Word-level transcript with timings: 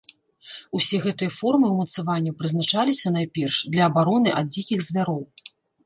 Усе 0.79 0.97
гэтыя 1.03 1.31
формы 1.39 1.67
ўмацаванняў 1.75 2.37
прызначаліся, 2.41 3.15
найперш, 3.21 3.63
для 3.77 3.83
абароны 3.93 4.29
ад 4.43 4.47
дзікіх 4.57 4.79
звяроў. 4.93 5.21